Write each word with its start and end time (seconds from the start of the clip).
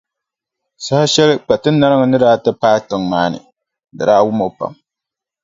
Saha 0.85 1.05
shɛli 1.13 1.35
Kpatinariŋga 1.37 2.05
ni 2.07 2.17
daa 2.23 2.37
ti 2.43 2.49
paai 2.61 2.79
tiŋa 2.87 3.07
maa 3.11 3.27
ni, 3.31 3.39
di 3.95 4.03
daa 4.07 4.23
wum 4.25 4.39
o 4.47 4.49
pam. 4.57 4.73